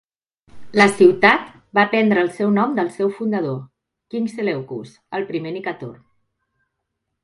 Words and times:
La 0.79 0.87
ciutat 0.93 1.51
va 1.79 1.83
prendre 1.91 2.25
el 2.27 2.33
seu 2.39 2.51
nom 2.57 2.75
del 2.81 2.91
seu 2.97 3.13
fundador, 3.21 3.63
King 4.15 4.29
Seleucus, 4.35 4.99
el 5.19 5.31
primer 5.33 5.57
Nicator. 5.61 5.99